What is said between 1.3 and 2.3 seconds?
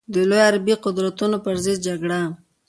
پر ضد جګړه.